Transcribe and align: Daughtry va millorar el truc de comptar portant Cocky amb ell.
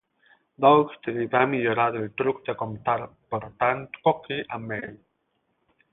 Daughtry 0.63 1.25
va 1.35 1.41
millorar 1.51 1.85
el 1.99 2.09
truc 2.21 2.41
de 2.47 2.57
comptar 2.63 2.97
portant 3.35 3.87
Cocky 4.09 4.43
amb 4.57 4.79
ell. 4.83 4.93